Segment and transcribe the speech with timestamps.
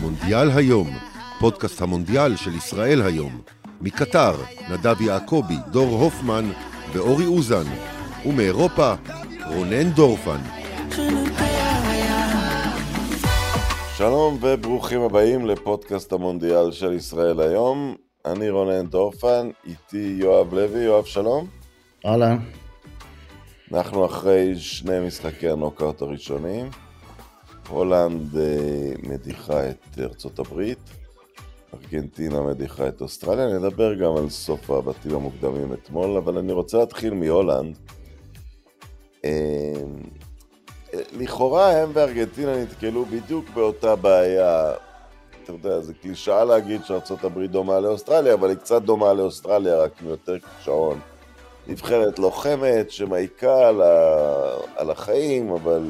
[0.00, 0.88] מונדיאל היום,
[1.40, 3.40] פודקאסט המונדיאל של ישראל היום.
[3.80, 4.34] מקטר,
[4.70, 6.50] נדב יעקבי, דור הופמן
[6.92, 7.64] ואורי אוזן.
[8.26, 8.94] ומאירופה,
[9.46, 10.38] רונן דורפן.
[13.96, 17.94] שלום וברוכים הבאים לפודקאסט המונדיאל של ישראל היום.
[18.26, 20.80] אני רונן דורפן, איתי יואב לוי.
[20.80, 21.46] יואב, שלום.
[22.06, 22.38] אהלן.
[23.72, 26.70] אנחנו אחרי שני משחקי הנוקאוט הראשונים.
[27.68, 30.78] הולנד אה, מדיחה את ארצות הברית,
[31.74, 37.14] ארגנטינה מדיחה את אוסטרליה, נדבר גם על סוף הבתים המוקדמים אתמול, אבל אני רוצה להתחיל
[37.14, 37.78] מהולנד.
[39.24, 39.82] אה,
[41.12, 44.72] לכאורה הם וארגנטינה נתקלו בדיוק באותה בעיה.
[45.42, 50.08] אתה יודע, זו קלישאה להגיד שארה"ב דומה לאוסטרליה, אבל היא קצת דומה לאוסטרליה, רק עם
[50.08, 51.00] יותר כישרון.
[51.66, 53.68] נבחרת לוחמת שמעיקה.
[54.76, 55.82] על החיים, אבל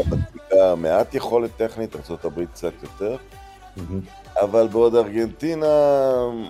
[0.00, 3.16] מצדיקה מעט יכולת טכנית, ארה"ב קצת יותר.
[4.40, 5.66] אבל בעוד ארגנטינה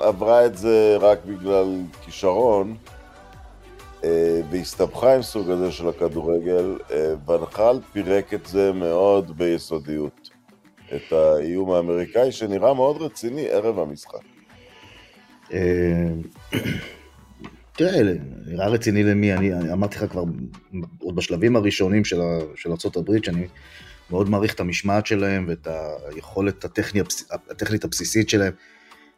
[0.00, 2.76] עברה את זה רק בגלל כישרון,
[4.04, 10.30] אה, והסתבכה עם סוג הזה של הכדורגל, אה, ונחל פירק את זה מאוד ביסודיות.
[10.94, 14.24] את האיום האמריקאי שנראה מאוד רציני ערב המשחק.
[17.72, 18.14] אה, תראה,
[18.46, 20.24] נראה רציני למי, אני, אני אמרתי לך כבר
[20.98, 22.20] עוד בשלבים הראשונים של,
[22.54, 23.46] של ארה"ב, שאני
[24.10, 25.68] מאוד מעריך את המשמעת שלהם ואת
[26.08, 27.00] היכולת הטכני,
[27.50, 28.52] הטכנית הבסיסית שלהם,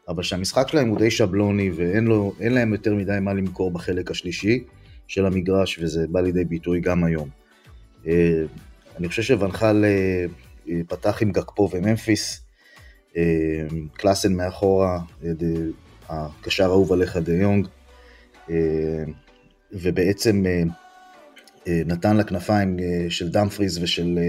[0.07, 4.63] אבל שהמשחק שלהם הוא די שבלוני ואין לו, להם יותר מדי מה למכור בחלק השלישי
[5.07, 7.29] של המגרש, וזה בא לידי ביטוי גם היום.
[8.07, 8.43] אה,
[8.97, 10.25] אני חושב שונחל אה,
[10.87, 12.41] פתח עם גקפו וממפיס,
[13.17, 13.21] אה,
[13.93, 14.99] קלאסן מאחורה,
[16.09, 17.67] הקשר האהוב עליך דה יונג,
[19.71, 20.43] ובעצם
[21.67, 22.77] נתן לכנפיים
[23.09, 24.19] של דאמפריז ושל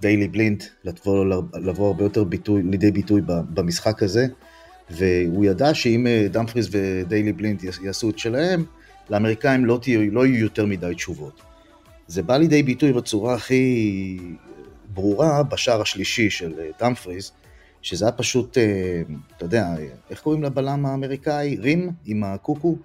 [0.00, 4.26] דיילי בלינט לבוא, לבוא הרבה יותר ביטוי, לידי ביטוי במשחק הזה,
[4.90, 8.64] והוא ידע שאם דאמפריז ודיילי בלינט יעשו את שלהם,
[9.10, 11.42] לאמריקאים לא, תהיה, לא יהיו יותר מדי תשובות.
[12.06, 14.18] זה בא לידי ביטוי בצורה הכי
[14.94, 17.32] ברורה בשער השלישי של דאמפריז,
[17.86, 18.58] שזה היה פשוט,
[19.36, 19.66] אתה יודע,
[20.10, 21.56] איך קוראים לבלם האמריקאי?
[21.56, 22.76] רים עם הקוקו?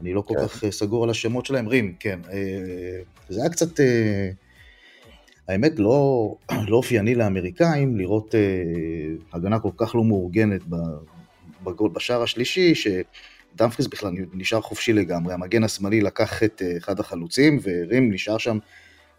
[0.00, 0.46] אני לא כל כן.
[0.46, 2.20] כך סגור על השמות שלהם, רים, כן.
[3.28, 3.80] זה היה קצת,
[5.48, 6.34] האמת, לא,
[6.68, 8.34] לא אופייני לאמריקאים לראות
[9.32, 10.60] הגנה כל כך לא מאורגנת
[11.64, 18.12] בגול בשער השלישי, שדמפריס בכלל נשאר חופשי לגמרי, המגן השמאלי לקח את אחד החלוצים, ורים
[18.12, 18.58] נשאר שם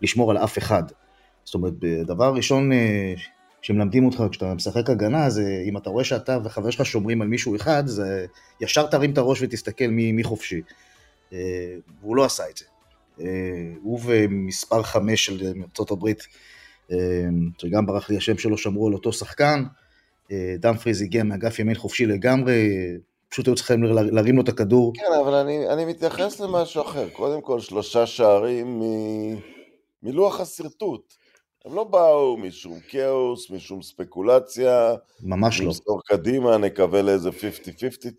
[0.01, 0.84] לשמור על אף אחד.
[1.44, 1.74] זאת אומרת,
[2.06, 2.72] דבר ראשון
[3.63, 7.56] שמלמדים אותך כשאתה משחק הגנה, זה אם אתה רואה שאתה וחבר שלך שומרים על מישהו
[7.56, 8.25] אחד, זה
[8.62, 10.62] ישר תרים את הראש ותסתכל מי, מי חופשי.
[11.34, 11.40] אה,
[12.01, 12.66] והוא לא עשה את זה.
[13.22, 13.25] אה,
[13.84, 16.28] הוא ומספר חמש של ארצות הברית,
[16.91, 16.97] אה,
[17.57, 19.63] שגם ברח לי השם שלו, שמרו על אותו שחקן.
[20.59, 22.69] דאמפריז הגיע מאגף ימין חופשי לגמרי,
[23.30, 24.94] פשוט היו צריכים להרים לו את הכדור.
[24.95, 27.09] כן, אבל אני, אני מתייחס למשהו אחר.
[27.09, 28.84] קודם כל, שלושה שערים מ...
[30.03, 31.13] מלוח השרטוט.
[31.66, 34.96] הם לא באו משום כאוס, משום ספקולציה.
[35.22, 35.69] ממש לא.
[35.69, 37.34] נסתור קדימה, נקווה לאיזה 50-50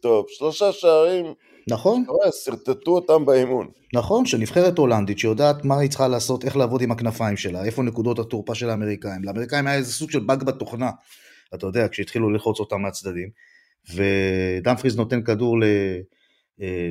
[0.00, 0.27] טוב.
[0.28, 1.27] שלושה שערים.
[1.69, 2.05] נכון.
[2.44, 3.69] שרטטו אותם באימון.
[3.94, 8.19] נכון, שנבחרת הולנדית שיודעת מה היא צריכה לעשות, איך לעבוד עם הכנפיים שלה, איפה נקודות
[8.19, 9.25] התורפה של האמריקאים.
[9.25, 10.91] לאמריקאים היה איזה סוג של באג בתוכנה,
[11.55, 13.28] אתה יודע, כשהתחילו ללחוץ אותם מהצדדים.
[13.94, 15.65] ודמפריז נותן כדור ל...
[16.61, 16.88] אה,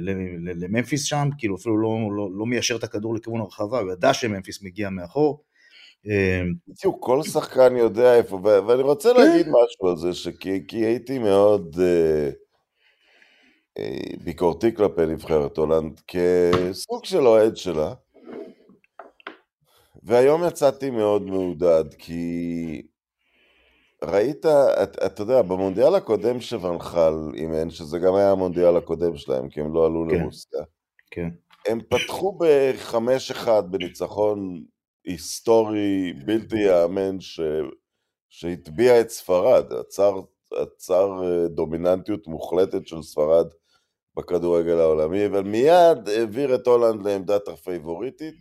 [0.56, 4.64] לממפיס שם, כאילו אפילו לא, לא, לא מיישר את הכדור לכיוון הרחבה, הוא ידע שממפיס
[4.64, 5.44] מגיע מאחור,
[6.68, 9.20] בדיוק, כל שחקן יודע איפה, ואני רוצה כן.
[9.20, 10.32] להגיד משהו על זה,
[10.68, 12.30] כי הייתי מאוד אה,
[13.78, 17.94] אה, ביקורתי כלפי נבחרת הולנד, כסוג של אוהד שלה,
[20.04, 22.82] והיום יצאתי מאוד מעודד, כי
[24.04, 24.46] ראית,
[25.06, 29.86] אתה יודע, במונדיאל הקודם שוונחל אימן, שזה גם היה המונדיאל הקודם שלהם, כי הם לא
[29.86, 30.16] עלו כן.
[30.16, 30.62] לרוסיה,
[31.12, 31.30] כן.
[31.68, 34.64] הם פתחו בחמש אחד בניצחון
[35.06, 37.40] היסטורי בלתי ייאמן ש...
[38.30, 40.22] שהטביע את ספרד, עצר,
[40.54, 43.48] עצר אה, דומיננטיות מוחלטת של ספרד
[44.16, 48.36] בכדורגל העולמי, ומיד העביר את הולנד לעמדת הפייבוריטית,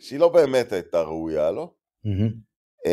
[0.00, 1.74] שהיא לא באמת הייתה ראויה לו.
[2.06, 2.88] Mm-hmm.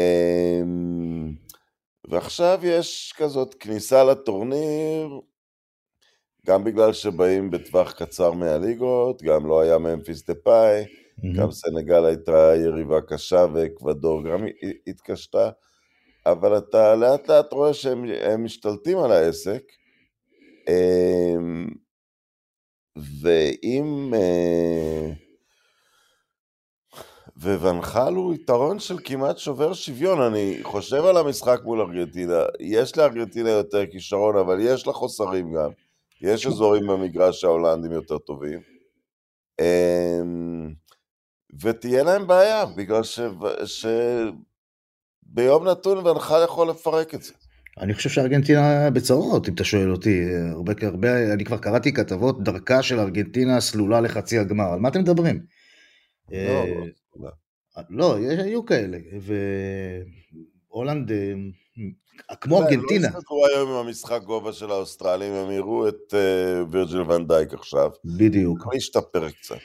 [2.10, 5.10] ועכשיו יש כזאת כניסה לטורניר,
[6.46, 10.84] גם בגלל שבאים בטווח קצר מהליגות, גם לא היה ממפיס דה פאי,
[11.24, 11.38] Mm-hmm.
[11.38, 14.46] גם סנגל הייתה יריבה קשה ואקוודור גם
[14.88, 15.50] התקשתה,
[16.26, 19.64] אבל אתה לאט לאט רואה שהם משתלטים על העסק,
[20.68, 21.68] אמ,
[23.22, 24.14] ואם...
[24.14, 25.12] אה,
[27.38, 30.22] וונחל הוא יתרון של כמעט שובר שוויון.
[30.22, 32.44] אני חושב על המשחק מול ארגנטינה.
[32.60, 35.70] יש לארגנטינה יותר כישרון, אבל יש לה חוסרים גם.
[36.22, 38.60] יש אזורים במגרש שההולנדים יותר טובים.
[41.62, 43.20] ותהיה להם בעיה, בגלל ש...
[45.26, 47.34] שביום נתון ונחל יכול לפרק את זה.
[47.78, 50.22] אני חושב שארגנטינה בצרות, אם אתה שואל אותי.
[50.52, 54.74] הרבה, הרבה, אני כבר קראתי כתבות, דרכה של ארגנטינה סלולה לחצי הגמר.
[54.74, 55.44] על מה אתם מדברים?
[56.32, 56.86] לא, לא,
[57.20, 57.30] לא.
[57.90, 58.98] לא, היו כאלה.
[60.70, 63.08] והולנד, אה, כמו ארגנטינה.
[63.14, 67.90] לא יסתכלו היום עם המשחק גובה של האוסטרלים, הם יראו את אה, וירג'יל ונדייק עכשיו.
[68.06, 68.64] בדיוק.
[68.64, 69.56] הוא להשתפר קצת.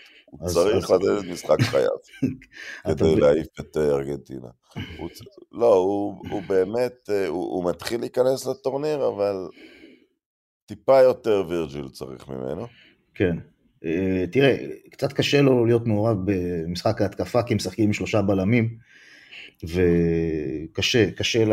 [0.46, 1.88] צריך לתת את משחק חייו,
[2.88, 4.48] כדי להעיף את אה, ארגנטינה.
[5.52, 9.48] לא, הוא באמת, הוא מתחיל להיכנס לטורניר, אבל
[10.66, 12.66] טיפה יותר וירג'יל צריך ממנו.
[13.14, 13.36] כן.
[14.32, 14.56] תראה,
[14.90, 18.78] קצת קשה לו להיות מעורב במשחק ההתקפה, כי משחקים עם שלושה בלמים,
[19.64, 21.44] וקשה, קשה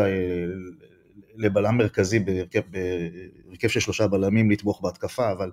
[1.36, 5.50] לבלם מרכזי בהרכב של שלושה בלמים לתמוך בהתקפה, אבל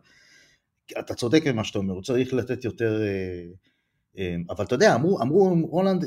[0.99, 3.01] אתה צודק במה שאתה אומר, הוא צריך לתת יותר...
[3.01, 3.43] אה,
[4.17, 6.05] אה, אבל אתה יודע, אמרו, אמרו הולנד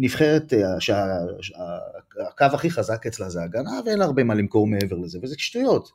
[0.00, 5.18] נבחרת אה, שהקו הכי חזק אצלה זה הגנה ואין לה הרבה מה למכור מעבר לזה,
[5.22, 5.90] וזה שטויות.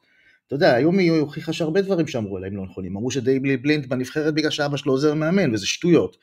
[0.47, 2.97] אתה יודע, היום היא הוכיחה שהרבה דברים שאמרו עליהם לא נכונים.
[2.97, 6.17] אמרו שדייבלי בלינט בנבחרת בגלל שאבא שלו עוזר מאמן, וזה שטויות.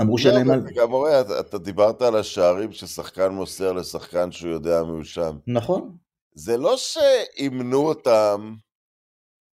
[0.00, 0.62] אמרו שלהם על...
[0.74, 5.36] גם רואה, אתה דיברת על השערים ששחקן מוסר לשחקן שהוא יודע מי הוא שם.
[5.46, 5.96] נכון.
[6.34, 8.54] זה לא שאימנו אותם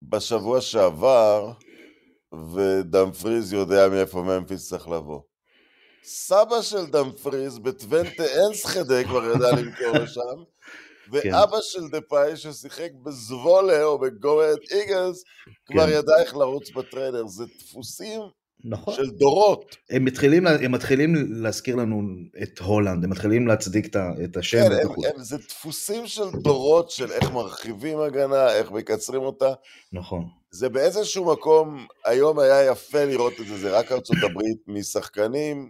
[0.09, 1.51] בשבוע שעבר,
[2.53, 5.21] ודמפריז יודע מאיפה ממפיס צריך לבוא.
[6.03, 10.21] סבא של דמפריז בטוונטה אנסחדה כבר ידע למכור לשם,
[11.21, 11.33] כן.
[11.33, 15.23] ואבא של דפאי ששיחק בזוולה או בגורט איגלס,
[15.65, 15.91] כבר כן.
[15.93, 17.27] ידע איך לרוץ בטריילר.
[17.27, 18.21] זה דפוסים
[18.63, 18.93] נכון.
[18.93, 19.75] של דורות.
[19.89, 21.13] הם מתחילים, הם מתחילים
[21.43, 22.01] להזכיר לנו
[22.43, 24.57] את הולנד, הם מתחילים להצדיק את השם.
[24.57, 29.53] כן, הם, הם, זה דפוסים של דורות של איך מרחיבים הגנה, איך מקצרים אותה.
[29.93, 30.25] נכון.
[30.51, 35.69] זה באיזשהו מקום, היום היה יפה לראות את זה, זה רק ארצות הברית משחקנים,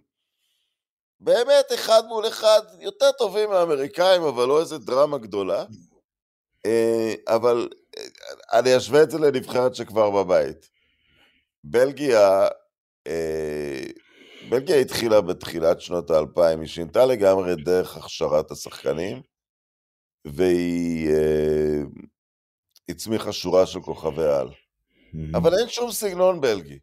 [1.19, 5.65] באמת אחד מול אחד, יותר טובים מהאמריקאים, אבל לא איזה דרמה גדולה.
[6.65, 8.03] אה, אבל אה,
[8.59, 10.69] אני אשווה את זה לנבחרת שכבר בבית.
[11.63, 12.47] בלגיה
[14.49, 19.21] בלגיה התחילה בתחילת שנות האלפיים, היא שינתה לגמרי דרך הכשרת השחקנים,
[20.25, 21.81] והיא אה,
[22.89, 24.49] הצמיחה שורה של כוכבי על.
[25.35, 26.79] אבל אין שום סגנון בלגי,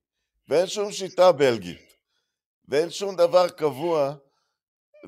[0.48, 1.96] ואין שום שיטה בלגית,
[2.68, 4.14] ואין שום דבר קבוע,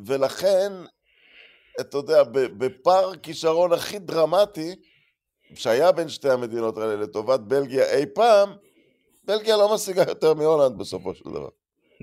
[0.07, 0.73] ולכן,
[1.81, 2.23] אתה יודע,
[2.59, 4.75] בפער כישרון הכי דרמטי
[5.55, 8.53] שהיה בין שתי המדינות האלה לטובת בלגיה אי פעם,
[9.25, 11.49] בלגיה לא משיגה יותר מהולנד בסופו של דבר.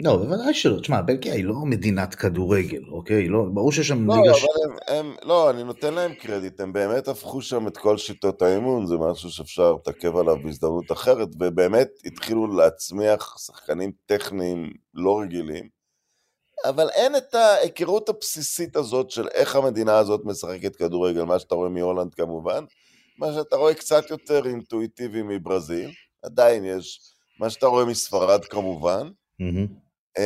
[0.04, 0.80] לא, בוודאי שלא.
[0.80, 3.28] תשמע, בלגיה היא לא מדינת כדורגל, אוקיי?
[3.28, 4.34] לא, ברור שיש שם לא, ליגה...
[4.34, 4.44] ש...
[4.44, 8.86] הם, הם, לא, אני נותן להם קרדיט, הם באמת הפכו שם את כל שיטות האימון,
[8.86, 15.70] זה משהו שאפשר להתעכב עליו בהזדמנות אחרת, ובאמת התחילו להצמיח שחקנים טכניים לא רגילים,
[16.66, 21.70] אבל אין את ההיכרות הבסיסית הזאת של איך המדינה הזאת משחקת כדורגל, מה שאתה רואה
[21.70, 22.64] מהולנד כמובן,
[23.18, 25.92] מה שאתה רואה קצת יותר אינטואיטיבי מברזיל.
[26.24, 29.10] עדיין יש, מה שאתה רואה מספרד כמובן,
[29.42, 30.20] mm-hmm.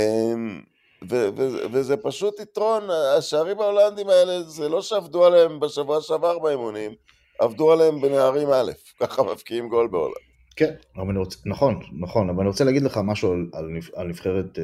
[1.09, 2.83] ו- ו- וזה פשוט יתרון,
[3.17, 6.91] השערים ההולנדים האלה, זה לא שעבדו עליהם בשבוע שעבר באימונים,
[7.39, 10.15] עבדו עליהם בנערים א', ככה מבקיעים גול בהולנד.
[10.55, 14.07] כן, אבל אני רוצה, נכון, נכון, אבל אני רוצה להגיד לך משהו על, על, על
[14.07, 14.63] נבחרת אה,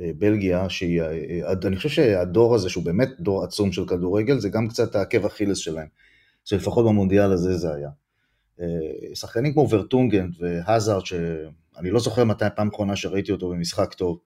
[0.00, 4.48] אה, בלגיה, שהיא, אה, אני חושב שהדור הזה, שהוא באמת דור עצום של כדורגל, זה
[4.48, 5.86] גם קצת העקב אכילס שלהם,
[6.44, 7.90] שלפחות במונדיאל הזה זה היה.
[8.60, 14.18] אה, שחקנים כמו ורטונגן והאזארד, שאני לא זוכר מתי הפעם האחרונה שראיתי אותו במשחק טוב,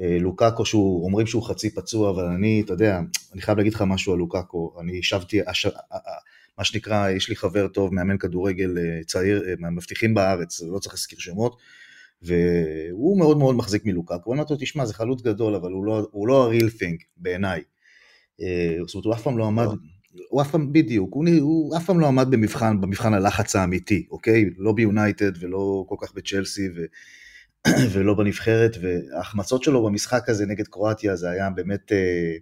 [0.00, 3.00] אה, לוקאקו שהוא, אומרים שהוא חצי פצוע, אבל אני, אתה יודע,
[3.32, 5.66] אני חייב להגיד לך משהו על לוקאקו, אני ישבתי, הש...
[6.58, 11.18] מה שנקרא, יש לי חבר טוב, מאמן כדורגל אה, צעיר, מהמבטיחים בארץ, לא צריך להזכיר
[11.18, 11.56] שמות,
[12.22, 16.08] והוא מאוד מאוד מחזיק מלוקאקו, הוא אומר לו, תשמע, זה חלוץ גדול, אבל הוא לא,
[16.26, 17.62] לא ה-real thing בעיניי.
[18.86, 19.66] זאת אומרת, הוא אף פעם לא עמד,
[20.28, 24.44] הוא אף פעם, בדיוק, הוא, הוא אף פעם לא עמד במבחן, במבחן הלחץ האמיתי, אוקיי?
[24.58, 26.84] לא ביונייטד ולא כל כך בצ'לסי ו,
[27.92, 31.92] ולא בנבחרת, וההחמצות שלו במשחק הזה נגד קרואטיה זה היה באמת...
[31.92, 32.36] אה,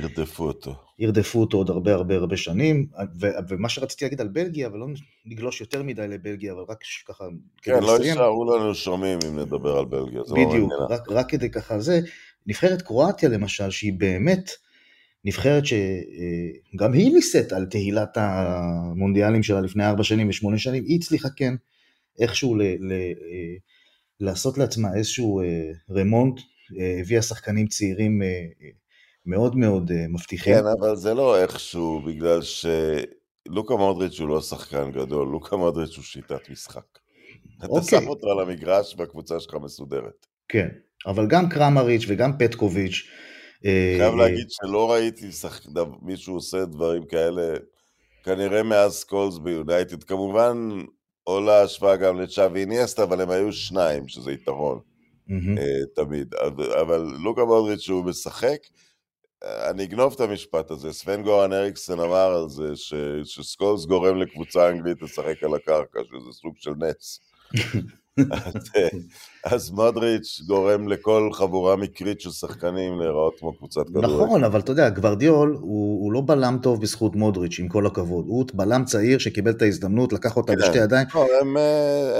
[0.00, 0.74] ירדפו אותו.
[0.98, 2.86] ירדפו אותו עוד הרבה הרבה הרבה שנים,
[3.20, 4.86] ו, ומה שרציתי להגיד על בלגיה, ולא
[5.26, 7.24] נגלוש יותר מדי לבלגיה, אבל רק ככה...
[7.62, 11.30] כן, לא יישארו לנו שומעים אם נדבר על בלגיה, זה לא בדיוק, לא רק, רק
[11.30, 12.00] כדי ככה זה.
[12.46, 14.50] נבחרת קרואטיה למשל, שהיא באמת...
[15.24, 21.28] נבחרת שגם היא ניסית על תהילת המונדיאלים שלה לפני ארבע שנים ושמונה שנים, היא הצליחה
[21.36, 21.54] כן
[22.18, 22.92] איכשהו ל, ל,
[24.20, 25.40] לעשות לעצמה איזשהו
[25.90, 26.40] רמונט
[26.80, 28.28] אה, הביאה שחקנים צעירים אה,
[29.26, 30.54] מאוד מאוד מבטיחים.
[30.54, 36.04] כן, אבל זה לא איכשהו, בגלל שלוקה מודריץ' הוא לא שחקן גדול, לוקה מודריץ' הוא
[36.04, 36.98] שיטת משחק.
[37.58, 38.00] אתה אוקיי.
[38.00, 40.26] שם אותו על המגרש והקבוצה שלך מסודרת.
[40.48, 40.68] כן,
[41.06, 43.08] אבל גם קרמריץ' וגם פטקוביץ'.
[43.62, 45.60] חייב להגיד שלא ראיתי שח...
[46.02, 47.54] מישהו עושה דברים כאלה,
[48.24, 50.04] כנראה מאז סקולס ביונייטד.
[50.04, 50.70] כמובן,
[51.24, 54.80] עולה השוואה גם לצ'אבי איניאסטה, אבל הם היו שניים, שזה יתרון.
[55.58, 56.34] אה, תמיד.
[56.80, 58.58] אבל לוקה מודריץ' שהוא משחק,
[59.44, 64.70] אני אגנוב את המשפט הזה, סוון גורן אריקסון אמר על זה, ש, שסקולס גורם לקבוצה
[64.70, 67.20] אנגלית לשחק על הקרקע, שזה סוג של נץ.
[68.30, 68.52] אז,
[69.44, 74.08] אז מודריץ' גורם לכל חבורה מקרית של שחקנים להיראות כמו קבוצת כדורגל.
[74.08, 78.24] נכון, אבל אתה יודע, גוורדיאול הוא, הוא לא בלם טוב בזכות מודריץ', עם כל הכבוד.
[78.28, 80.58] הוא בלם צעיר שקיבל את ההזדמנות, לקח אותה כן.
[80.58, 81.06] בשתי ידיים.
[81.14, 81.56] לא, הם,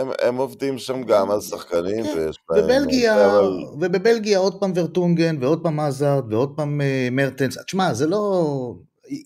[0.00, 2.30] הם, הם עובדים שם גם על שחקנים, כן.
[2.56, 7.58] בבלגיה, אבל- ובבלגיה עוד פעם ורטונגן, ועוד פעם עזארד, ועוד פעם אה, מרטנס.
[7.66, 8.74] תשמע, זה לא...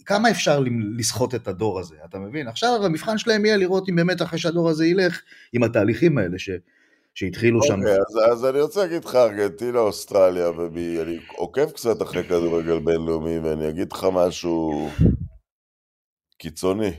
[0.06, 0.62] כמה אפשר
[0.98, 2.48] לסחוט את הדור הזה, אתה מבין?
[2.48, 5.22] עכשיו המבחן שלהם יהיה לראות אם באמת אחרי שהדור הזה ילך,
[5.52, 6.50] עם התהליכים האלה ש...
[7.14, 7.78] שהתחילו שם.
[7.78, 13.38] אוקיי, אז, אז אני רוצה להגיד לך, ארגנטינה, אוסטרליה, ואני עוקב קצת אחרי כדורגל בינלאומי,
[13.38, 14.88] ואני אגיד לך משהו
[16.38, 16.92] קיצוני.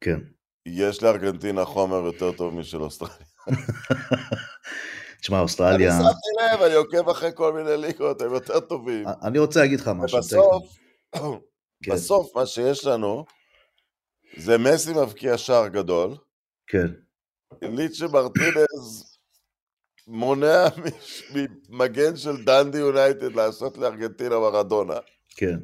[0.00, 0.18] כן.
[0.66, 3.16] יש לארגנטינה חומר יותר טוב משל אוסטרליה.
[5.20, 5.92] תשמע, אני אוסטרליה...
[5.92, 9.04] שמתי לב, אני עוקב אחרי כל מיני ליגות, הם יותר טובים.
[9.22, 10.18] אני רוצה להגיד לך משהו.
[10.18, 10.78] ובסוף,
[11.82, 13.24] כן, בסוף מה שיש לנו,
[14.36, 16.16] זה מסי מבקיע שער גדול,
[16.66, 16.86] כן.
[17.62, 19.18] ליצ'ה מרטינז
[20.06, 20.64] מונע
[21.68, 24.96] ממגן של דנדי יונייטד לעשות לארגנטינה מרדונה.
[25.36, 25.58] כן.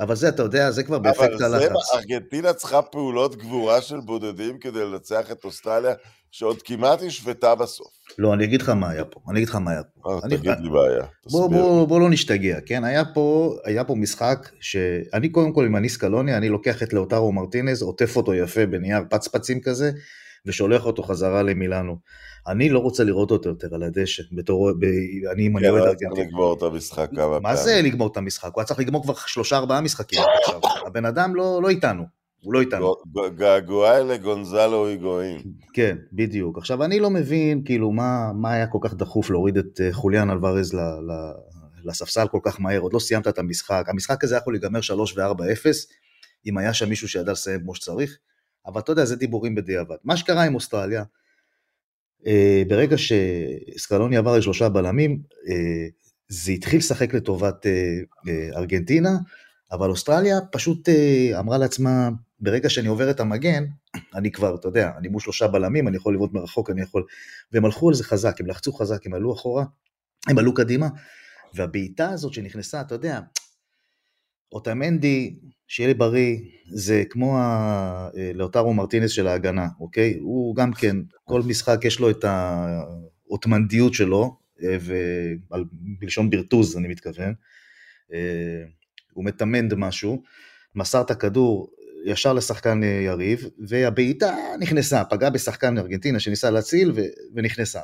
[0.00, 1.72] אבל זה, אתה יודע, זה כבר אבל באפקט זה, הלחץ.
[1.94, 5.94] ארגנטינה צריכה פעולות גבורה של בודדים כדי לנצח את אוסטרליה,
[6.30, 7.86] שעוד כמעט השוותה בסוף.
[8.18, 9.20] לא, אני אגיד לך מה היה פה.
[9.30, 10.10] אני אגיד לך מה היה פה.
[10.12, 11.62] אה, אני- תגיד לי מה היה, בוא, תסביר.
[11.62, 12.84] בוא, בוא לא נשתגע, כן?
[12.84, 17.32] היה פה, היה פה משחק שאני קודם כל עם אני סקלוני, אני לוקח את לאוטרו
[17.32, 19.90] מרטינז, עוטף אותו יפה בנייר פצפצים כזה,
[20.46, 21.96] ושולח אותו חזרה למילאנו.
[22.48, 24.84] אני לא רוצה לראות אותו יותר על הדשא, בתור, ב,
[25.32, 26.26] אני אם אני כן, אוהד היה צריך ארגנטינה.
[26.28, 27.42] לגמור את המשחק כמה פעמים.
[27.42, 28.50] מה זה לגמור את המשחק?
[28.54, 30.20] הוא היה צריך לגמור כבר שלושה ארבעה משחקים.
[30.86, 32.04] הבן אדם לא, לא איתנו,
[32.40, 32.94] הוא לא איתנו.
[33.12, 35.40] גו- געגועי לגונזלו היגואים.
[35.74, 36.58] כן, בדיוק.
[36.58, 40.30] עכשיו, אני לא מבין, כאילו, מה, מה היה כל כך דחוף להוריד את אה, חוליאן
[40.30, 41.32] אלוורז ל, ל,
[41.84, 43.84] לספסל כל כך מהר, עוד לא סיימת את המשחק.
[43.88, 45.66] המשחק הזה יכול להיגמר 3 ו-4-0,
[46.46, 48.18] אם היה שם מישהו שידע לסיים כמו שצריך,
[48.66, 49.96] אבל אתה יודע, זה דיבורים בדיעבד.
[50.04, 51.04] מה שקרה עם אוסטרליה,
[52.26, 55.86] אה, ברגע שסקלוני עבר לשלושה בלמים, אה,
[56.28, 59.10] זה התחיל לשחק לטובת אה, אה, ארגנטינה,
[59.72, 62.08] אבל אוסטרליה פשוט אה, אמרה לעצמה,
[62.40, 63.64] ברגע שאני עובר את המגן,
[64.14, 67.04] אני כבר, אתה יודע, אני מול שלושה בלמים, אני יכול לבעוט מרחוק, אני יכול...
[67.52, 69.64] והם הלכו על זה חזק, הם לחצו חזק, הם עלו אחורה,
[70.28, 70.88] הם עלו קדימה,
[71.54, 73.20] והבעיטה הזאת שנכנסה, אתה יודע,
[74.52, 75.36] אוטמנדי,
[75.68, 76.38] שיהיה לי בריא,
[76.74, 80.18] זה כמו ה- אה, לאוטרו מרטינס של ההגנה, אוקיי?
[80.20, 85.64] הוא גם כן, כל משחק יש לו את האוטמנדיות שלו, אה, ועל-
[86.00, 87.34] בלשון ברטוז אני מתכוון,
[88.12, 88.64] אה,
[89.12, 90.22] הוא מתמנד משהו,
[90.74, 91.70] מסר את הכדור
[92.04, 97.00] ישר לשחקן אה, יריב, והבעיטה נכנסה, פגעה בשחקן ארגנטינה שניסה להציל ו-
[97.34, 97.80] ונכנסה.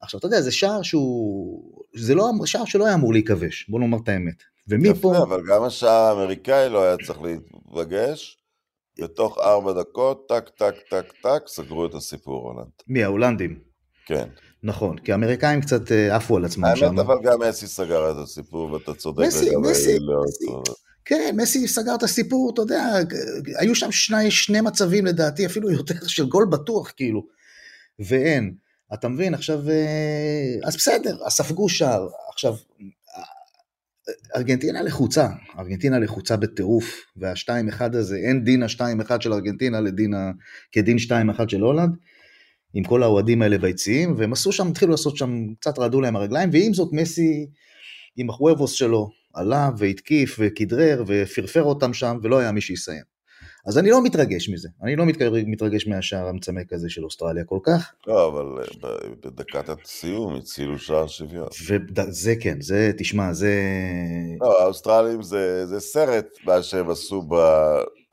[0.00, 1.84] עכשיו, אתה יודע, זה שער שהוא...
[1.96, 4.42] זה לא שער שלא היה אמור להיכבש, בוא נאמר את האמת.
[4.68, 5.12] ומפה...
[5.12, 8.38] יפה, אבל גם השער האמריקאי לא היה צריך להתרגש.
[9.02, 12.70] בתוך ארבע דקות, טק, טק, טק, טק, סגרו את הסיפור, הולנד.
[12.88, 13.58] מי, ההולנדים?
[14.06, 14.28] כן.
[14.62, 16.86] נכון, כי האמריקאים קצת אה, עפו על עצמם שם.
[16.86, 20.72] האמת, אבל גם מסי סגר את הסיפור, ואתה צודק מסי, לגבי מסי, לאוטו.
[21.08, 22.94] כן, מסי סגר את הסיפור, אתה יודע,
[23.58, 27.26] היו שם שני, שני מצבים לדעתי, אפילו יותר של גול בטוח, כאילו,
[27.98, 28.54] ואין.
[28.94, 32.08] אתה מבין, עכשיו, אה, אז בסדר, אז ספגו שער.
[32.32, 32.54] עכשיו,
[34.36, 40.14] ארגנטינה לחוצה, ארגנטינה לחוצה בטירוף, והשתיים אחד הזה, אין דין השתיים אחד של ארגנטינה לדין
[40.14, 40.30] ה...
[40.72, 41.96] כדין שתיים אחד של הולנד,
[42.74, 46.50] עם כל האוהדים האלה ביציעים, והם עשו שם, התחילו לעשות שם, קצת רעדו להם הרגליים,
[46.52, 47.46] ועם זאת מסי,
[48.16, 53.16] עם החוובוס שלו, עלה והתקיף וכדרר ופרפר אותם שם, ולא היה מי שיסיים.
[53.66, 55.04] אז אני לא מתרגש מזה, אני לא
[55.46, 58.90] מתרגש, מהשער המצמק הזה של אוסטרליה כל כך, לא, אבל אה,
[59.24, 61.48] בדקת הסיום הצילו שער שוויון.
[61.68, 63.54] וזה כן, זה, תשמע, זה...
[64.40, 67.34] לא, האוסטרלים זה, זה סרט, מה שהם עשו ב...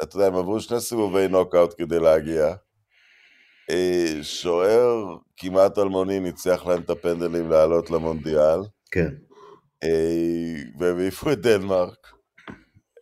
[0.04, 2.54] אתה יודע, הם עברו שני סיבובי נוקאוט כדי להגיע.
[3.70, 8.60] אה, שוער כמעט אלמוני ניצח להם את הפנדלים לעלות למונדיאל,
[8.92, 9.14] כן,
[10.80, 12.14] והם העיפו את דנמרק.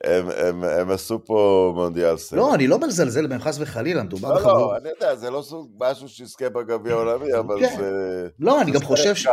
[0.03, 2.39] הם, הם, הם עשו פה מונדיאל סלע.
[2.39, 4.57] לא, אני לא מזלזל בהם חס וחלילה, מדובר לא, בחבורה.
[4.57, 7.75] לא, אני יודע, זה לא סוג משהו שיזכה בגביע העולמי, אבל כן.
[7.77, 8.27] זה...
[8.39, 9.27] לא, אני זה גם חושב ש...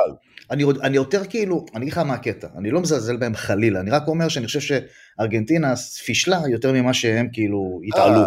[0.51, 3.91] אני, אני יותר כאילו, אני אגיד לך מה הקטע, אני לא מזלזל בהם חלילה, אני
[3.91, 8.21] רק אומר שאני חושב שארגנטינה פישלה יותר ממה שהם כאילו התעלו.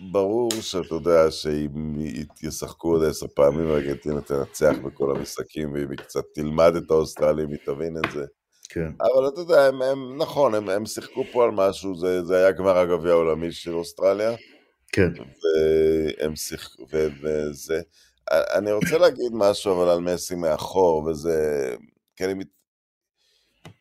[0.00, 1.94] ברור שאתה יודע שאם
[2.42, 7.58] ישחקו עוד עשר פעמים, ארגנטינה תנצח בכל המשחקים, ואם היא קצת תלמד את האוסטרלים, היא
[7.64, 8.24] תבין את זה.
[8.68, 12.36] כן, אבל אתה יודע, הם, הם נכון, הם, הם שיחקו פה על משהו, זה, זה
[12.36, 14.34] היה גמר הגביע העולמי של אוסטרליה,
[14.92, 15.10] כן,
[16.20, 17.80] והם שיחקו, וזה...
[18.30, 21.74] אני רוצה להגיד משהו אבל על מסי מאחור, וזה...
[22.20, 22.34] אני...
[22.34, 22.58] מת-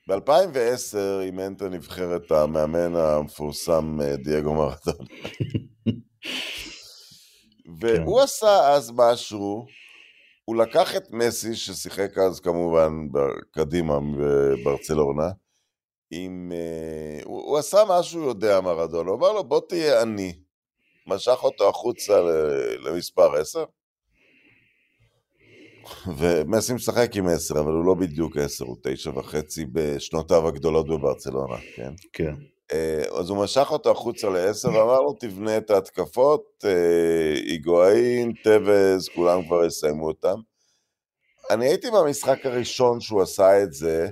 [0.07, 5.05] ב-2010 אימן את הנבחרת המאמן המפורסם אה, דייגו מרדון.
[7.79, 9.65] והוא עשה אז משהו,
[10.45, 12.91] הוא לקח את מסי, ששיחק אז כמובן
[13.51, 15.29] קדימה בברצלונה,
[16.11, 16.51] עם...
[16.55, 20.33] אה, הוא, הוא עשה מה שהוא יודע מרדון, הוא אמר לו בוא תהיה אני.
[21.07, 22.21] משך אותו החוצה
[22.79, 23.63] למספר 10,
[26.17, 31.55] ומסי משחק עם 10, אבל הוא לא בדיוק 10, הוא 9 וחצי בשנותיו הגדולות בברצלונה,
[31.75, 31.93] כן?
[32.13, 32.35] כן,
[33.19, 39.45] אז הוא משך אותו החוצה לעשר ואמר לו תבנה את ההתקפות, אה, היגואין, טווז, כולם
[39.45, 40.35] כבר יסיימו אותם.
[41.49, 44.09] אני הייתי במשחק הראשון שהוא עשה את זה,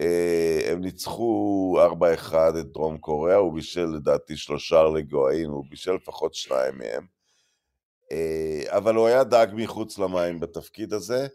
[0.00, 6.34] אה, הם ניצחו 4-1 את דרום קוריאה, הוא בישל לדעתי שלושה לגואין, הוא בישל לפחות
[6.34, 7.06] שניים מהם.
[8.12, 11.26] אה, אבל הוא היה דג מחוץ למים בתפקיד הזה.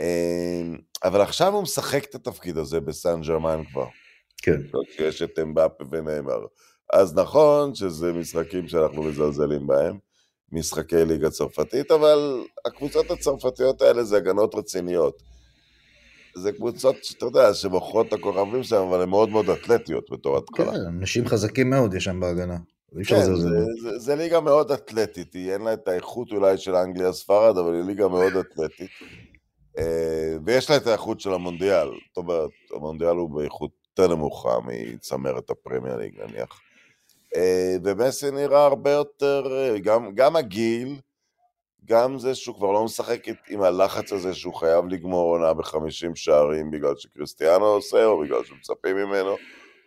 [0.00, 0.62] אה,
[1.04, 3.86] אבל עכשיו הוא משחק את התפקיד הזה בסן ג'רמן כבר.
[4.42, 6.46] כן, כשיש את אמבפה ונאמר.
[6.92, 9.98] אז נכון שזה משחקים שאנחנו מזלזלים בהם,
[10.52, 15.22] משחקי ליגה צרפתית, אבל הקבוצות הצרפתיות האלה זה הגנות רציניות.
[16.36, 20.72] זה קבוצות שאתה יודע, שמוכרות את הכוכבים שלהם, אבל הן מאוד מאוד אתלטיות בתור התחלה.
[20.72, 22.56] כן, אנשים חזקים מאוד יש שם בהגנה.
[23.06, 23.64] כן, לזלזל זה, בהם.
[23.82, 27.74] זה, זה ליגה מאוד אתלטית, היא אין לה את האיכות אולי של אנגליה ספרד, אבל
[27.74, 28.90] היא ליגה מאוד אתלטית.
[29.78, 35.50] אה, ויש לה את האיכות של המונדיאל, זאת אומרת, המונדיאל הוא באיכות יותר נמוכה מצמרת
[35.50, 36.60] הפרמייר ליג נניח.
[37.36, 41.00] אה, ומסי נראה הרבה יותר, אה, גם, גם הגיל,
[41.84, 46.70] גם זה שהוא כבר לא משחק עם הלחץ הזה שהוא חייב לגמור עונה ב-50 שערים
[46.70, 49.36] בגלל שקריסטיאנו עושה, או בגלל שמצפים ממנו,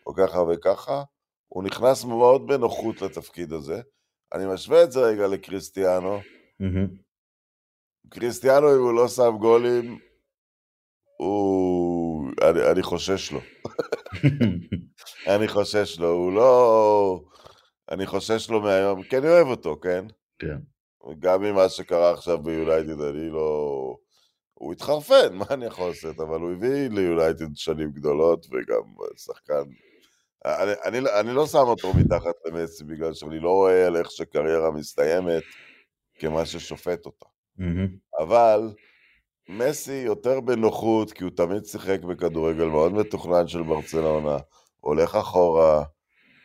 [0.08, 1.04] או ככה וככה,
[1.48, 3.82] הוא נכנס מאוד בנוחות לתפקיד הזה.
[4.34, 6.20] אני משווה את זה רגע לקריסטיאנו.
[6.60, 6.88] מהמם.
[8.10, 10.00] קריסטיאנו, אם הוא לא שם גולים,
[11.18, 11.99] הוא...
[12.42, 13.40] אני, אני חושש לו.
[15.36, 17.22] אני חושש לו, הוא לא...
[17.92, 20.06] אני חושש לו מהיום, כי אני אוהב אותו, כן?
[20.40, 20.58] כן,
[21.20, 23.96] גם ממה שקרה עכשיו ביונייטד, אני לא...
[24.54, 26.20] הוא התחרפן, מה אני יכול לעשות?
[26.20, 28.82] אבל הוא הביא ליונייטד שנים גדולות, וגם
[29.18, 29.64] שחקן...
[30.46, 34.72] אני, אני, אני לא שם אותו מתחת למסי, בגלל שאני לא רואה על איך שקריירה
[34.72, 35.44] מסתיימת
[36.20, 37.26] כמה ששופט אותה.
[37.58, 37.88] מהמם.
[38.20, 38.74] אבל
[39.50, 44.38] מסי יותר בנוחות, כי הוא תמיד שיחק בכדורגל מאוד מתוכנן של ברצלונה,
[44.80, 45.84] הולך אחורה,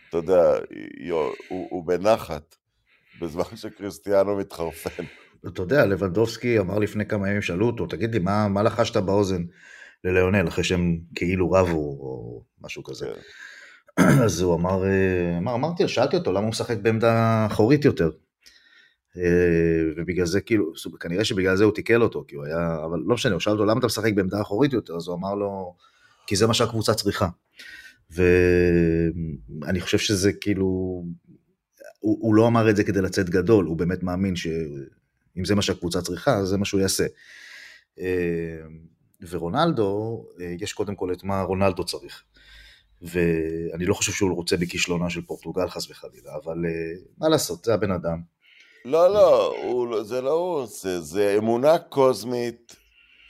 [0.09, 0.55] אתה יודע,
[1.01, 2.57] יו- הוא, הוא בנחת,
[3.21, 5.05] בזמן שקריסטיאנו מתחרפן.
[5.49, 9.43] אתה יודע, לבנדובסקי אמר לפני כמה ימים, שאלו אותו, תגיד לי, מה, מה לחשת באוזן
[10.05, 13.07] לליונל, אחרי שהם כאילו רבו, או משהו כזה.
[13.07, 14.03] כן.
[14.25, 14.83] אז הוא אמר,
[15.39, 18.11] אמר, אמרתי, שאלתי אותו, למה הוא משחק בעמדה אחורית יותר?
[19.17, 23.15] אה, ובגלל זה כאילו, כנראה שבגלל זה הוא תיקל אותו, כי הוא היה, אבל לא
[23.15, 24.97] משנה, הוא שאל אותו, למה אתה משחק בעמדה אחורית יותר?
[24.97, 25.77] אז הוא אמר לו,
[26.27, 27.29] כי זה מה שהקבוצה צריכה.
[28.11, 30.67] ואני חושב שזה כאילו,
[32.01, 35.63] הוא, הוא לא אמר את זה כדי לצאת גדול, הוא באמת מאמין שאם זה מה
[35.63, 37.07] שהקבוצה צריכה, אז זה מה שהוא יעשה.
[37.99, 38.61] אה,
[39.29, 42.23] ורונלדו, אה, יש קודם כל את מה רונלדו צריך.
[43.03, 46.65] ואני לא חושב שהוא רוצה בכישלונה של פורטוגל חס וחלילה, אבל
[47.19, 48.34] מה לעשות, זה הבן אדם.
[48.85, 52.77] לא, לא, הוא, לא- זה לא הוא עושה, זה אמונה קוסמית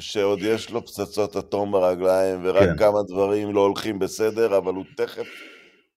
[0.00, 2.76] שעוד יש לו פצצות אטום ברגליים, ורק כן.
[2.78, 5.26] כמה דברים לא הולכים בסדר, אבל הוא תכף,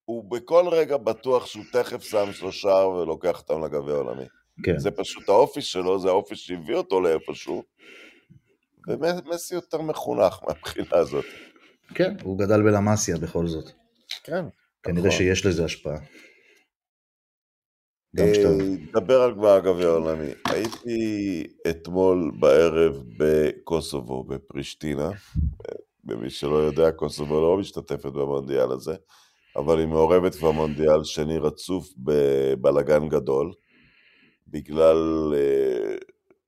[0.06, 4.26] הוא בכל רגע בטוח שהוא תכף שם שלושה ולוקח אותם לגביע העולמי.
[4.64, 7.64] כן, זה פשוט האופי שלו, זה האופי שהביא אותו לאיפשהו.
[8.88, 11.26] ומסי יותר מחונך מהבחינה הזאת.
[11.96, 13.72] כן, הוא גדל בלמאסיה בכל זאת.
[14.24, 14.46] כן.
[14.84, 15.18] כנראה נכון.
[15.18, 15.98] שיש לזה השפעה.
[18.16, 18.50] גם שאתה...
[18.50, 20.32] נדבר על גמר הגביע העולמי.
[20.46, 25.10] הייתי אתמול בערב בקוסובו, בפרישטינה.
[26.08, 28.96] למי שלא יודע, קוסובו לא משתתפת במונדיאל הזה,
[29.56, 33.54] אבל היא מעורבת במונדיאל שני רצוף בבלגן גדול,
[34.48, 35.96] בגלל, אה,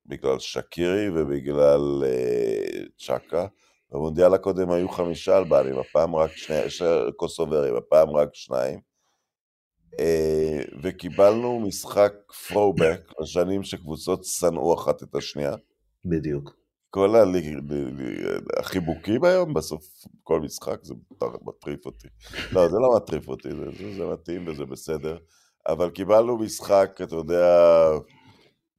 [0.05, 3.47] בגלל שקירי ובגלל אה, צ'קה.
[3.91, 8.88] במונדיאל הקודם היו חמישה אלבנים, הפעם רק שני, שני קוסוברים, הפעם רק שניים.
[9.99, 12.13] אה, וקיבלנו משחק
[12.47, 15.53] throwback לשנים שקבוצות שנאו אחת את השנייה.
[16.05, 16.59] בדיוק.
[16.89, 17.15] כל
[18.57, 19.85] החיבוקים היום, בסוף
[20.23, 20.93] כל משחק, זה
[21.45, 22.07] מטריף אותי.
[22.51, 25.17] לא, זה לא מטריף אותי, זה, זה, זה מתאים וזה בסדר.
[25.67, 27.87] אבל קיבלנו משחק, אתה יודע,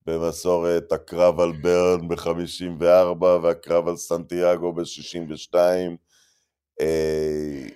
[0.07, 5.55] במסורת הקרב על ברן ב-54 והקרב על סנטיאגו ב-62.
[6.81, 7.67] אה,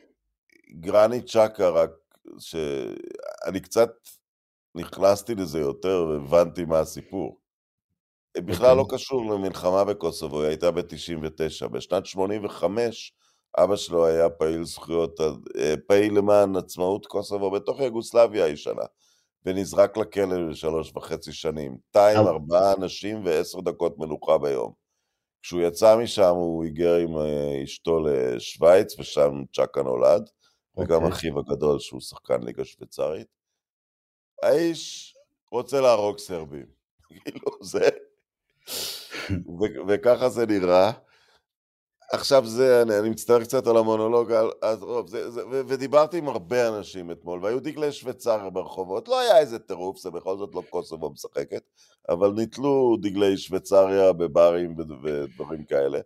[0.80, 1.90] גרני צ'קה, רק
[2.38, 3.90] שאני קצת
[4.74, 7.40] נכנסתי לזה יותר והבנתי מה הסיפור.
[8.38, 8.98] בכלל לא אוקיי.
[8.98, 11.68] קשור למלחמה בקוסובו, היא הייתה ב-99.
[11.68, 13.14] בשנת 85
[13.58, 18.82] אבא שלו היה פעיל זכויות, אה, פעיל למען עצמאות קוסובו בתוך יוגוסלביה הישנה,
[19.44, 21.76] ונזרק לכלא לשלוש וחצי שנים.
[21.94, 24.72] 200, ארבעה אנשים ועשר דקות מנוחה ביום.
[25.42, 30.30] כשהוא יצא משם הוא היגר עם אה, אשתו לשוויץ, ושם צ'קה נולד,
[30.78, 31.08] וגם אוקיי.
[31.08, 33.28] אחיו הגדול שהוא שחקן ליגה שוויצרית.
[34.42, 35.14] האיש
[35.50, 36.66] רוצה להרוג סרבים.
[37.08, 37.88] כאילו, זה...
[39.88, 40.92] וככה זה נראה.
[42.12, 44.32] עכשיו זה, אני, אני מצטער קצת על המונולוג,
[44.62, 49.20] אז, רוב, זה, זה, ו, ודיברתי עם הרבה אנשים אתמול, והיו דגלי שוויצריה ברחובות, לא
[49.20, 51.62] היה איזה טירוף, זה בכל זאת לא קוסובו משחקת,
[52.08, 56.00] אבל נתלו דגלי שוויצריה בברים ודברים כאלה.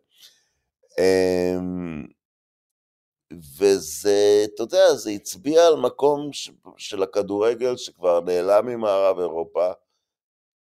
[3.32, 9.70] וזה, אתה יודע, זה הצביע על מקום ש, של הכדורגל שכבר נעלם ממערב אירופה,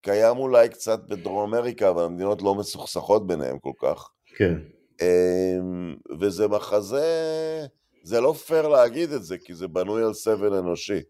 [0.00, 4.11] קיים אולי קצת בדרום אמריקה, אבל המדינות לא מסוכסכות ביניהן כל כך.
[4.37, 4.59] כן.
[5.00, 7.66] אמ, וזה מחזה,
[8.02, 11.00] זה לא פייר להגיד את זה, כי זה בנוי על סבל אנושי.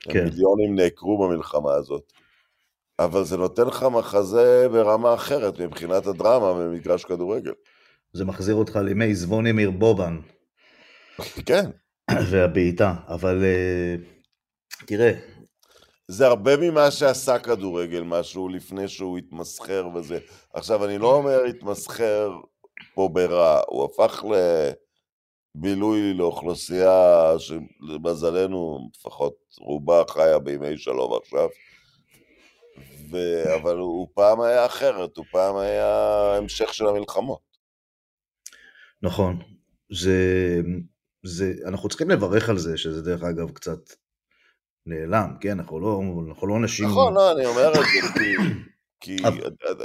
[0.00, 0.24] כן.
[0.24, 2.12] מיליונים נעקרו במלחמה הזאת.
[2.98, 7.52] אבל זה נותן לך מחזה ברמה אחרת מבחינת הדרמה במגרש כדורגל.
[8.12, 10.16] זה מחזיר אותך לימי זבונימיר בובן.
[11.46, 11.70] כן.
[12.30, 13.94] והבעיטה, אבל אה,
[14.86, 15.12] תראה,
[16.08, 20.18] זה הרבה ממה שעשה כדורגל, משהו לפני שהוא התמסחר וזה.
[20.54, 22.30] עכשיו, אני לא אומר התמסחר
[22.94, 24.24] פה ברע, הוא הפך
[25.56, 31.48] לבילוי לאוכלוסייה שלמזלנו, לפחות רובה חיה בימי שלום עכשיו.
[33.10, 33.16] ו...
[33.54, 37.40] אבל הוא פעם היה אחרת, הוא פעם היה המשך של המלחמות.
[39.02, 39.38] נכון.
[39.92, 40.16] זה,
[41.22, 43.78] זה, אנחנו צריכים לברך על זה, שזה דרך אגב קצת
[44.86, 45.60] נעלם, כן?
[45.60, 46.86] אנחנו לא, אנחנו לא אנשים...
[46.86, 47.80] נכון, לא, אני אומר את זה
[49.00, 49.16] כי, כי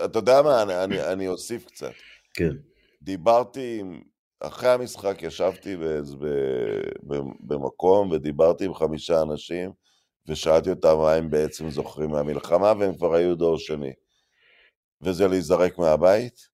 [0.05, 1.91] אתה יודע מה, אני, אני, אני אוסיף קצת.
[2.33, 2.51] כן.
[3.01, 4.01] דיברתי עם,
[4.39, 6.15] אחרי המשחק ישבתי באיזה,
[7.39, 9.71] במקום ודיברתי עם חמישה אנשים
[10.27, 13.93] ושאלתי אותם מה הם בעצם זוכרים מהמלחמה והם כבר היו דור שני.
[15.01, 16.47] וזה להיזרק מהבית,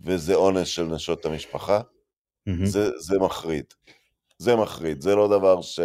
[0.00, 2.64] וזה אונס של נשות המשפחה, mm-hmm.
[2.64, 3.64] זה, זה מחריד.
[4.38, 5.80] זה מחריד, זה לא דבר ש...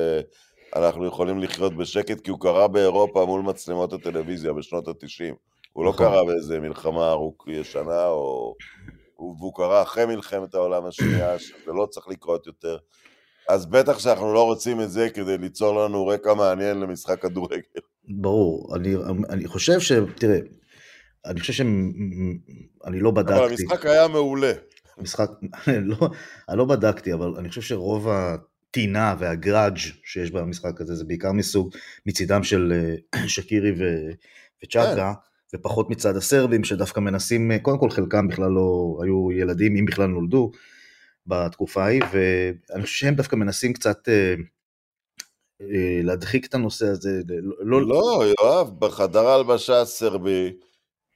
[0.76, 5.36] אנחנו יכולים לחיות בשקט, כי הוא קרה באירופה מול מצלמות הטלוויזיה בשנות ה-90.
[5.74, 6.06] הוא לא נכון.
[6.06, 8.56] קרה באיזה מלחמה ארוך ישנה, או...
[9.18, 12.78] והוא קרה אחרי מלחמת העולם השנייה, שזה לא צריך לקרות יותר.
[13.50, 17.62] אז בטח שאנחנו לא רוצים את זה כדי ליצור לנו רקע מעניין למשחק כדורגל.
[18.08, 18.96] ברור, אני,
[19.30, 19.92] אני חושב ש...
[20.16, 20.40] תראה,
[21.26, 21.62] אני חושב ש...
[22.86, 23.40] אני לא בדקתי.
[23.40, 24.52] אבל המשחק היה מעולה.
[25.02, 25.30] משחק,
[25.68, 26.10] לא,
[26.50, 31.76] אני לא בדקתי, אבל אני חושב שרוב הטינה והגראדג' שיש במשחק הזה, זה בעיקר מסוג,
[32.06, 32.74] מצידם של
[33.16, 34.10] אה, שקירי ו,
[34.64, 35.14] וצ'אקה,
[35.52, 35.58] כן.
[35.58, 40.08] ופחות מצד הסרבים, שדווקא מנסים, אה, קודם כל חלקם בכלל לא היו ילדים, אם בכלל
[40.08, 40.52] נולדו
[41.28, 44.36] בתקופה ההיא, ואני חושב שהם דווקא מנסים קצת אה,
[46.04, 47.22] להדחיק את הנושא הזה.
[47.60, 50.54] לא, לא יואב, בחדר ההלבשה הסרבי,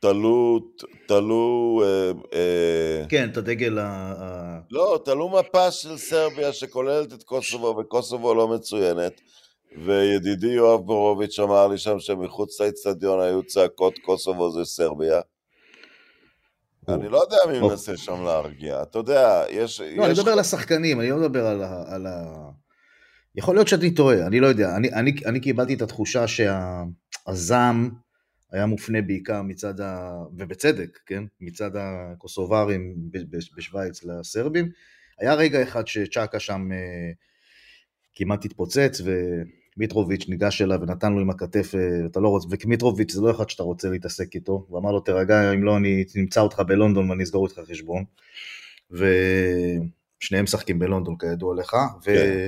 [0.05, 0.59] תלו,
[1.07, 1.83] תלו...
[1.85, 4.59] אה, אה, כן, את הדגל ה...
[4.71, 9.21] לא, תלו מפה של סרביה שכוללת את קוסובו, וקוסובו לא מצוינת.
[9.85, 15.21] וידידי יואב בורוביץ' אמר לי שם שמחוץ לאצטדיון היו צעקות קוסובו זה סרביה.
[16.89, 19.81] אני לא יודע מי מנסה שם להרגיע, אתה יודע, יש...
[19.81, 21.47] לא, אני מדבר על השחקנים, אני לא מדבר
[21.87, 22.49] על ה...
[23.35, 24.75] יכול להיות שאני טועה, אני לא יודע.
[25.25, 28.04] אני קיבלתי את התחושה שהזעם...
[28.51, 30.17] היה מופנה בעיקר מצד, ה...
[30.37, 31.23] ובצדק, כן?
[31.41, 32.95] מצד הקוסוברים
[33.55, 34.69] בשוויץ לסרבים.
[35.19, 37.11] היה רגע אחד שצ'אקה שם אה,
[38.15, 43.21] כמעט התפוצץ, ומיטרוביץ' ניגש אליו ונתן לו עם הכתף, אה, אתה לא רוצה, ומיטרוביץ' זה
[43.21, 47.09] לא אחד שאתה רוצה להתעסק איתו, ואמר לו תירגע, אם לא אני נמצא אותך בלונדון
[47.09, 48.03] ואני אסגור איתך חשבון.
[48.91, 52.05] ושניהם משחקים בלונדון כידוע לך, ו...
[52.05, 52.47] כן.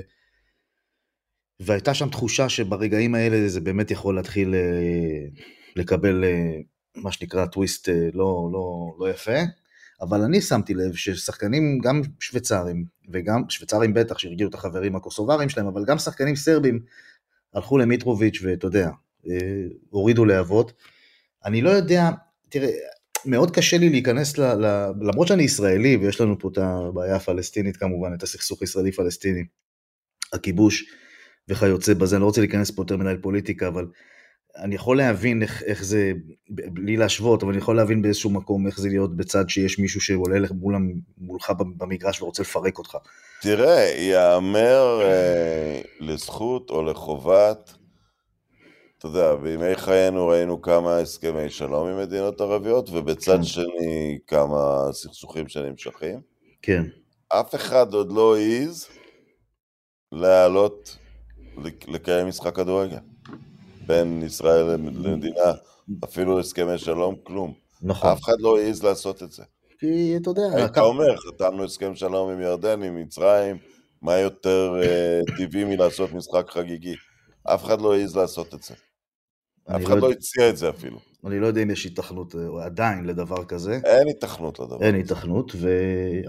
[1.59, 5.41] והייתה שם תחושה שברגעים האלה זה באמת יכול להתחיל אה,
[5.77, 6.59] לקבל אה,
[6.95, 9.39] מה שנקרא טוויסט אה, לא, לא, לא יפה,
[10.01, 15.67] אבל אני שמתי לב ששחקנים, גם שוויצרים, וגם שוויצרים בטח, שהרגיעו את החברים הקוסוברים שלהם,
[15.67, 16.79] אבל גם שחקנים סרבים
[17.53, 18.89] הלכו למיטרוביץ' ואתה יודע,
[19.29, 20.73] אה, הורידו להבות.
[21.45, 22.09] אני לא יודע,
[22.49, 22.69] תראה,
[23.25, 27.77] מאוד קשה לי להיכנס, ל, ל, למרות שאני ישראלי ויש לנו פה את הבעיה הפלסטינית
[27.77, 29.43] כמובן, את הסכסוך ישראלי-פלסטיני,
[30.33, 30.85] הכיבוש
[31.49, 33.85] וכיוצא בזה, אני לא רוצה להיכנס פה יותר מדי לפוליטיקה, אבל
[34.57, 36.11] אני יכול להבין איך, איך זה,
[36.49, 40.47] בלי להשוות, אבל אני יכול להבין באיזשהו מקום איך זה להיות בצד שיש מישהו שעולה
[40.51, 40.75] מול,
[41.17, 42.97] מולך במגרש ורוצה לפרק אותך.
[43.41, 47.73] תראה, ייאמר אה, לזכות או לחובת,
[48.97, 53.43] אתה יודע, בימי חיינו ראינו כמה הסכמי שלום עם מדינות ערביות, ובצד כן.
[53.43, 56.19] שני כמה סכסוכים שנמשכים.
[56.61, 56.83] כן.
[57.29, 58.87] אף אחד עוד לא העז
[60.11, 60.97] להעלות,
[61.87, 62.97] לקיים משחק כדורגל.
[63.87, 65.53] בין ישראל למדינה,
[66.03, 67.53] אפילו הסכמי שלום, כלום.
[67.81, 68.11] נכון.
[68.11, 69.43] אף אחד לא העז לעשות את זה.
[69.79, 70.41] כי אתה יודע...
[70.53, 73.57] היית אומר, חתמנו הסכם שלום עם ירדן, עם מצרים,
[74.01, 76.95] מה יותר uh, טבעי מלעשות משחק חגיגי?
[77.43, 78.73] אף אחד לא העז לעשות את זה.
[79.75, 80.99] אף אחד לא, לא הציע את זה אפילו.
[81.25, 83.79] אני לא יודע אם יש היתכנות אה, עדיין לדבר כזה.
[83.85, 84.81] אין היתכנות לדבר.
[84.81, 85.69] אין היתכנות, ו...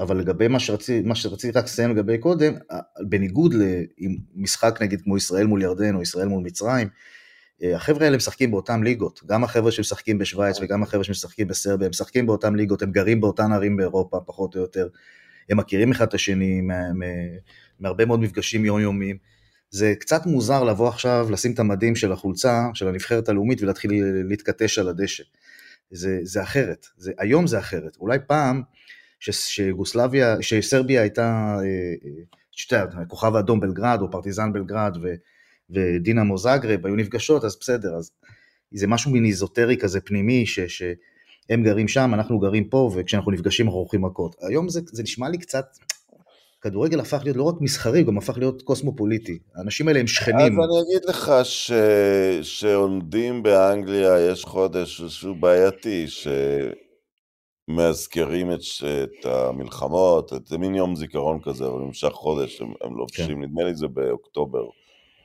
[0.02, 2.54] אבל לגבי מה שרציתי, מה שרציתי רק לסיים לגבי קודם,
[3.08, 3.54] בניגוד
[4.34, 6.92] למשחק נגיד כמו ישראל מול ירדן או ישראל מול מצרים, אה,
[7.62, 12.26] החבר'ה האלה משחקים באותן ליגות, גם החבר'ה שמשחקים בשוויץ וגם החבר'ה שמשחקים בסרביה, הם משחקים
[12.26, 14.88] באותן ליגות, הם גרים באותן ערים באירופה פחות או יותר,
[15.50, 16.60] הם מכירים אחד את השני
[17.80, 19.16] מהרבה מאוד מפגשים יומיומיים.
[19.70, 23.90] זה קצת מוזר לבוא עכשיו, לשים את המדים של החולצה של הנבחרת הלאומית ולהתחיל
[24.28, 25.24] להתכתש על הדשא.
[25.90, 27.96] זה, זה אחרת, זה, היום זה אחרת.
[28.00, 28.62] אולי פעם
[29.20, 35.14] שיוגוסלביה, שסרביה הייתה, אה, אה, שאתה יודע, כוכב האדום בלגרד או פרטיזן בלגרד ו...
[35.70, 38.10] ודינמו זאגרב היו נפגשות, אז בסדר, אז
[38.74, 43.66] זה משהו מין איזוטרי כזה פנימי, ש, שהם גרים שם, אנחנו גרים פה, וכשאנחנו נפגשים
[43.66, 44.36] אנחנו הולכים מכות.
[44.48, 45.66] היום זה, זה נשמע לי קצת,
[46.60, 49.38] כדורגל הפך להיות לא רק מסחרי, הוא גם הפך להיות קוסמופוליטי.
[49.54, 50.60] האנשים האלה הם שכנים.
[50.60, 51.72] אז אני אגיד לך ש...
[52.42, 56.06] שעומדים באנגליה, יש חודש שהוא בעייתי,
[57.68, 58.60] שמאזכרים את,
[59.02, 63.42] את המלחמות, זה מין יום זיכרון כזה, אבל נמשך חודש, הם, הם לובשים, כן.
[63.42, 64.64] נדמה לי זה באוקטובר.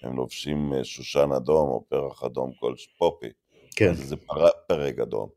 [0.04, 3.28] הם לובשים אה, שושן אדום או פרח אדום כל פופי.
[3.76, 3.94] כן.
[3.94, 4.48] זה פר...
[4.68, 5.30] פרק אדום.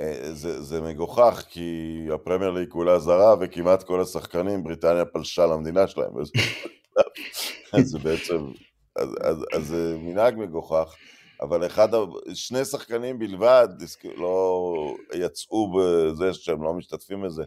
[0.00, 5.86] אה, זה, זה מגוחך, כי הפרמייר ליג כולה זרה, וכמעט כל השחקנים, בריטניה פלשה למדינה
[5.86, 6.12] שלהם.
[6.18, 6.30] אז
[7.90, 8.46] זה בעצם,
[8.96, 10.94] אז, אז, אז זה מנהג מגוחך,
[11.40, 11.88] אבל אחד,
[12.34, 13.68] שני שחקנים בלבד
[14.16, 17.44] לא יצאו בזה שהם לא משתתפים בזה.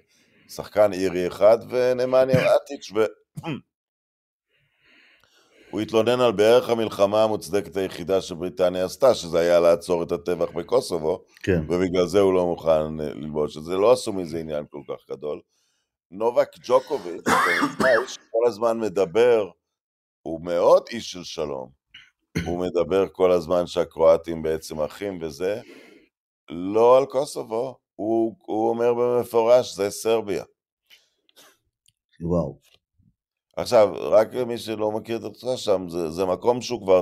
[0.49, 3.05] שחקן אירי אחד ונמניה אטיץ', ו...
[5.77, 11.23] הוא התלונן על בערך המלחמה המוצדקת היחידה שבריטניה עשתה, שזה היה לעצור את הטבח בקוסובו,
[11.43, 11.61] כן.
[11.69, 15.09] ובגלל זה הוא לא מוכן אה, ללבוש את זה, לא עשו מזה עניין כל כך
[15.09, 15.41] גדול.
[16.11, 17.27] נובק ג'וקוביץ',
[18.03, 19.49] איש כל הזמן מדבר,
[20.21, 21.69] הוא מאוד איש של שלום.
[22.45, 25.61] הוא מדבר כל הזמן שהקרואטים בעצם אחים וזה,
[26.49, 30.43] לא על קוסובו, הוא, הוא אומר במפורש, זה סרביה.
[32.21, 32.76] וואו.
[33.57, 37.01] עכשיו, רק למי שלא מכיר את התוצאה שם, זה, זה מקום שהוא כבר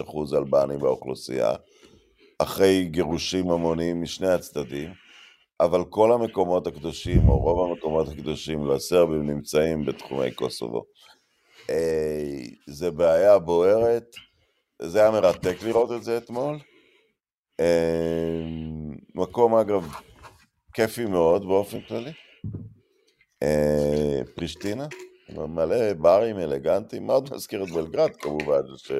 [0.00, 1.54] 95% אלבני באוכלוסייה,
[2.38, 4.90] אחרי גירושים המוניים משני הצדדים,
[5.60, 10.84] אבל כל המקומות הקדושים, או רוב המקומות הקדושים לסרבים נמצאים בתחומי קוסובו.
[11.70, 14.16] אה, זה בעיה בוערת,
[14.82, 16.58] זה היה מרתק לראות את זה אתמול.
[17.60, 18.42] אה,
[19.14, 19.92] מקום, אגב,
[20.72, 22.12] כיפי מאוד באופן כללי.
[23.42, 24.86] אה, פרישטינה.
[25.28, 28.92] מלא ברים אלגנטיים, מאוד מזכיר את בלגרד כמובן, ש...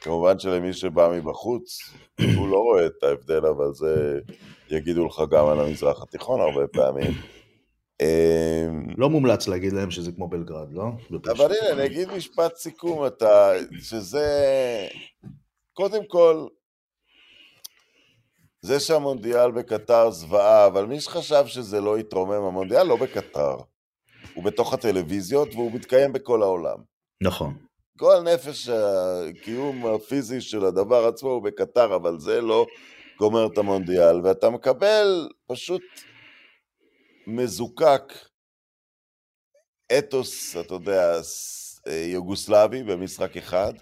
[0.00, 1.78] כמובן שלמי שבא מבחוץ,
[2.36, 4.18] הוא לא רואה את ההבדל, אבל זה
[4.70, 7.12] יגידו לך גם על המזרח התיכון הרבה פעמים.
[8.00, 10.84] אמ, לא מומלץ להגיד להם שזה כמו בלגרד, לא?
[11.30, 14.26] אבל הנה, נגיד משפט סיכום, אתה, שזה,
[15.72, 16.46] קודם כל,
[18.60, 23.56] זה שהמונדיאל בקטר זוועה, אבל מי שחשב שזה לא יתרומם, המונדיאל לא בקטר.
[24.36, 26.76] הוא בתוך הטלוויזיות והוא מתקיים בכל העולם.
[27.22, 27.56] נכון.
[27.98, 32.66] כל נפש הקיום הפיזי של הדבר עצמו הוא בקטאר, אבל זה לא
[33.18, 35.82] גומר את המונדיאל, ואתה מקבל פשוט
[37.26, 38.12] מזוקק
[39.98, 41.20] אתוס, אתה יודע,
[41.86, 43.72] יוגוסלבי במשחק אחד.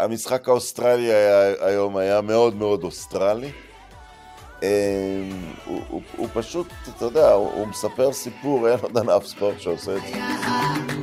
[0.00, 3.52] המשחק האוסטרלי היה, היום היה מאוד מאוד אוסטרלי.
[4.64, 5.30] אמ,
[5.64, 9.96] הוא, הוא, הוא פשוט, אתה יודע, הוא, הוא מספר סיפור, אין עוד ענף ספורט שעושה
[9.96, 10.93] את זה.